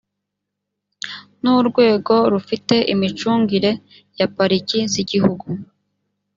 n 1.41 1.43
urwego 1.59 2.13
rufite 2.33 2.75
imicungire 2.93 3.71
ya 4.19 4.27
pariki 4.35 4.77
z 4.91 4.93
igihugu 5.03 5.45